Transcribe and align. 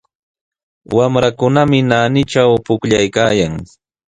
Wamrakunami 0.95 1.79
naanitraw 1.89 2.51
pukllaykaayan. 2.65 3.53